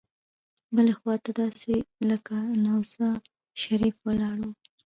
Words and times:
بلې 0.75 0.93
خوا 0.99 1.15
ته 1.23 1.31
داسې 1.41 1.73
لکه 2.09 2.35
نوزا 2.63 3.09
شریف 3.61 3.95
ولاړ 4.07 4.37
وو. 4.43 4.51